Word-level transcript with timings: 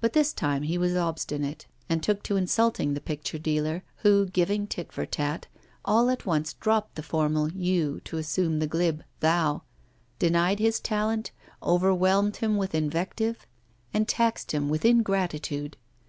But 0.00 0.12
this 0.12 0.32
time 0.32 0.62
he 0.62 0.78
was 0.78 0.94
obstinate, 0.94 1.66
and 1.88 2.00
took 2.00 2.22
to 2.22 2.36
insulting 2.36 2.94
the 2.94 3.00
picture 3.00 3.36
dealer, 3.36 3.82
who, 4.04 4.26
giving 4.26 4.68
tit 4.68 4.92
for 4.92 5.04
tat, 5.06 5.48
all 5.84 6.08
at 6.08 6.24
once 6.24 6.52
dropped 6.54 6.94
the 6.94 7.02
formal 7.02 7.50
'you' 7.50 7.98
to 8.04 8.16
assume 8.16 8.60
the 8.60 8.68
glib 8.68 9.02
'thou,' 9.18 9.62
denied 10.20 10.60
his 10.60 10.78
talent, 10.78 11.32
overwhelmed 11.64 12.36
him 12.36 12.56
with 12.56 12.76
invective, 12.76 13.44
and 13.92 14.06
taxed 14.06 14.52
him 14.52 14.68
with 14.68 14.84
ingratitude. 14.84 15.76